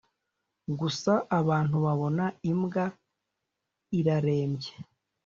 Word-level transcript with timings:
gusa, 0.79 1.13
abantu 1.39 1.75
babona 1.85 2.25
imbwa 2.51 2.85
irarembye. 3.99 4.71